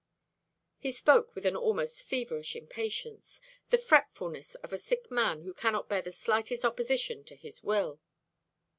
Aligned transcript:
He 0.79 0.91
spoke 0.91 1.35
with 1.35 1.45
an 1.45 1.55
almost 1.55 2.01
feverish 2.01 2.55
impatience, 2.55 3.39
the 3.69 3.77
fretfulness 3.77 4.55
of 4.55 4.73
a 4.73 4.79
sick 4.79 5.11
man 5.11 5.43
who 5.43 5.53
cannot 5.53 5.89
bear 5.89 6.01
the 6.01 6.11
slightest 6.11 6.65
opposition 6.65 7.23
to 7.25 7.35
his 7.35 7.61
will. 7.61 7.99